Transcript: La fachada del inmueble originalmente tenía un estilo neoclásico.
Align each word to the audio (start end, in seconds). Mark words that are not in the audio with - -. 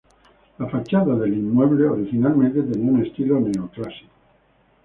La 0.57 0.67
fachada 0.67 1.15
del 1.15 1.31
inmueble 1.35 1.85
originalmente 1.85 2.63
tenía 2.63 2.89
un 2.89 3.05
estilo 3.05 3.39
neoclásico. 3.39 4.09